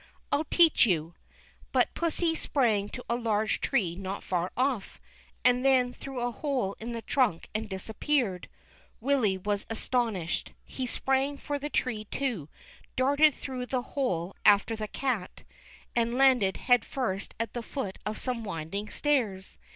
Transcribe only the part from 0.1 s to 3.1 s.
"I'll teach you!" But pussy sprang to